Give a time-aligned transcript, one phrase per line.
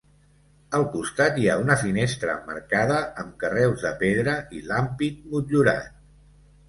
[0.77, 5.93] Al costat hi ha una finestra emmarcada amb carreus de pedra i l'ampit motllurat.